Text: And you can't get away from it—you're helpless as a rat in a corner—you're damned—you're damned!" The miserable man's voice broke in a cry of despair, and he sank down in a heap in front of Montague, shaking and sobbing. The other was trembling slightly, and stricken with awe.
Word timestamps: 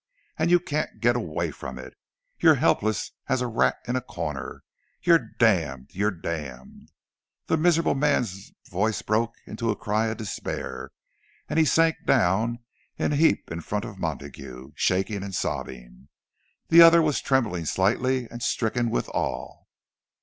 And 0.35 0.49
you 0.49 0.59
can't 0.59 0.99
get 0.99 1.15
away 1.15 1.51
from 1.51 1.77
it—you're 1.77 2.55
helpless 2.55 3.11
as 3.29 3.39
a 3.39 3.45
rat 3.45 3.75
in 3.87 3.95
a 3.95 4.01
corner—you're 4.01 5.29
damned—you're 5.37 6.09
damned!" 6.09 6.91
The 7.45 7.55
miserable 7.55 7.93
man's 7.93 8.51
voice 8.67 9.03
broke 9.03 9.35
in 9.45 9.57
a 9.61 9.75
cry 9.75 10.07
of 10.07 10.17
despair, 10.17 10.89
and 11.47 11.59
he 11.59 11.65
sank 11.65 11.97
down 12.07 12.63
in 12.97 13.13
a 13.13 13.15
heap 13.15 13.51
in 13.51 13.61
front 13.61 13.85
of 13.85 13.99
Montague, 13.99 14.71
shaking 14.73 15.21
and 15.21 15.35
sobbing. 15.35 16.07
The 16.69 16.81
other 16.81 17.03
was 17.03 17.21
trembling 17.21 17.65
slightly, 17.65 18.27
and 18.27 18.41
stricken 18.41 18.89
with 18.89 19.07
awe. 19.09 19.65